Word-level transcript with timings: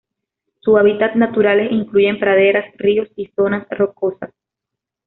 Sus 0.61 0.79
hábitats 0.79 1.15
naturales 1.15 1.71
incluyen 1.71 2.17
praderas, 2.17 2.65
ríos 2.79 3.07
y 3.15 3.27
zonas 3.35 3.67
rocosas. 3.69 4.31